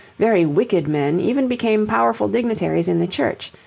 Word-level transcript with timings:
Very 0.17 0.47
wicked 0.47 0.87
men 0.87 1.19
even 1.19 1.47
became 1.47 1.85
powerful 1.85 2.27
dignitaries 2.27 2.87
in 2.87 2.97
the 2.97 3.05
Church. 3.05 3.51